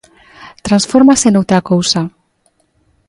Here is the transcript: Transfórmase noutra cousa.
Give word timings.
Transfórmase 0.67 1.27
noutra 1.31 1.65
cousa. 1.71 2.01